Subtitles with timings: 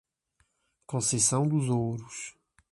[0.87, 2.35] Conceição dos Ouros